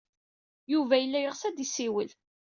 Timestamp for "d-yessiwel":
1.55-2.09